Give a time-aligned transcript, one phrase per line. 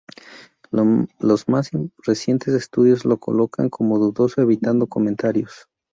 [1.19, 1.69] Los más
[2.07, 5.67] recientes estudios lo colocan como dudoso evitando comentarios.